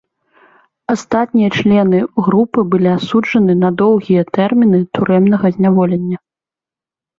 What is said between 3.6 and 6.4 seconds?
на доўгія тэрміны турэмнага зняволення.